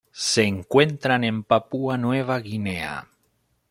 [0.29, 3.07] Se encuentran en Papúa Nueva Guinea.